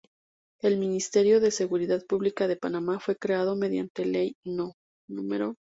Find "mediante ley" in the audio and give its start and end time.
3.55-4.33